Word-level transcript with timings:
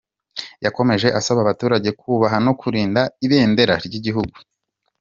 Yakomeje 0.65 1.07
asaba 1.19 1.39
abaturage 1.41 1.89
kubaha 1.99 2.37
no 2.45 2.53
kurinda 2.59 3.01
ibendera 3.25 3.73
ry’igihugu. 3.85 4.37